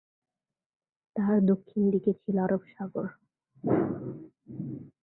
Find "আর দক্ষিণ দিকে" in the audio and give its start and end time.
1.15-2.11